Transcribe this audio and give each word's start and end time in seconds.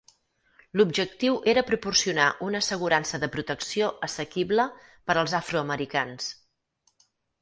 L'objectiu 0.79 1.35
era 1.53 1.63
proporcionar 1.67 2.25
una 2.47 2.61
assegurança 2.65 3.19
de 3.25 3.29
protecció 3.35 3.91
assequible 4.09 4.65
per 5.11 5.17
als 5.23 5.37
afro-americans. 5.41 6.33